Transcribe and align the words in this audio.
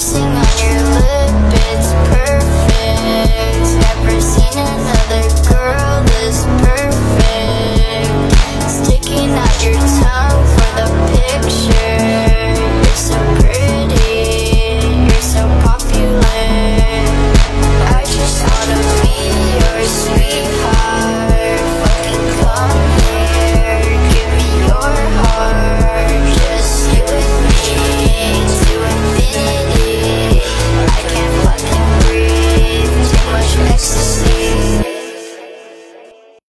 Sing 0.00 0.24
on 0.24 0.86
you. 0.86 0.89